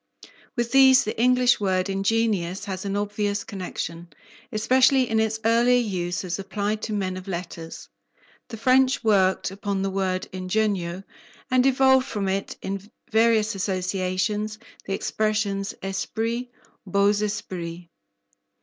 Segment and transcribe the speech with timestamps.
[0.55, 4.09] With these the English word ingenious has an obvious connection,
[4.51, 7.87] especially in its earlier use as applied to men of letters.
[8.47, 11.03] The French worked upon the word "ingegno"
[11.51, 16.49] and evolved from it in various associations the expressions "esprit,"
[16.87, 17.87] "beaux Esprits."